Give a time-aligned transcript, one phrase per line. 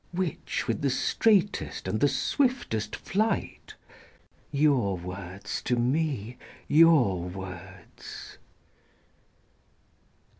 [0.13, 3.75] Which with the straightest and the swiftest flight?
[4.51, 8.39] Your words to me, your words!